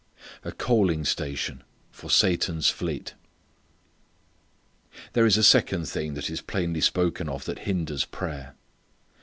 [0.43, 3.13] A Coaling Station for Satan's Fleet.
[5.13, 8.55] There is a second thing that is plainly spoken of that hinders prayer.